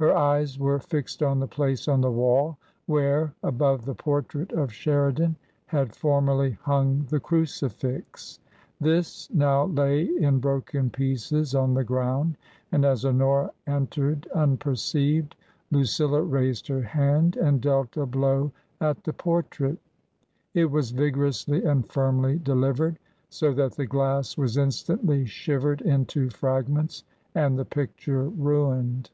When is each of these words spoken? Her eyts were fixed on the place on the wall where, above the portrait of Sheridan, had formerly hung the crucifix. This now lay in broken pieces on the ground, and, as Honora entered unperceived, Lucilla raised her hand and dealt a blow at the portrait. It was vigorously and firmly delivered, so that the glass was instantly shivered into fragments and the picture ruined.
Her 0.00 0.14
eyts 0.14 0.58
were 0.58 0.78
fixed 0.78 1.22
on 1.22 1.40
the 1.40 1.46
place 1.46 1.86
on 1.86 2.00
the 2.00 2.10
wall 2.10 2.56
where, 2.86 3.34
above 3.42 3.84
the 3.84 3.94
portrait 3.94 4.50
of 4.50 4.72
Sheridan, 4.72 5.36
had 5.66 5.94
formerly 5.94 6.52
hung 6.62 7.04
the 7.10 7.20
crucifix. 7.20 8.40
This 8.80 9.28
now 9.30 9.66
lay 9.66 10.04
in 10.06 10.38
broken 10.38 10.88
pieces 10.88 11.54
on 11.54 11.74
the 11.74 11.84
ground, 11.84 12.38
and, 12.72 12.86
as 12.86 13.04
Honora 13.04 13.50
entered 13.66 14.26
unperceived, 14.34 15.36
Lucilla 15.70 16.22
raised 16.22 16.66
her 16.68 16.80
hand 16.80 17.36
and 17.36 17.60
dealt 17.60 17.94
a 17.98 18.06
blow 18.06 18.52
at 18.80 19.04
the 19.04 19.12
portrait. 19.12 19.76
It 20.54 20.70
was 20.70 20.92
vigorously 20.92 21.62
and 21.64 21.86
firmly 21.86 22.38
delivered, 22.38 22.98
so 23.28 23.52
that 23.52 23.72
the 23.74 23.84
glass 23.84 24.38
was 24.38 24.56
instantly 24.56 25.26
shivered 25.26 25.82
into 25.82 26.30
fragments 26.30 27.04
and 27.34 27.58
the 27.58 27.66
picture 27.66 28.22
ruined. 28.30 29.10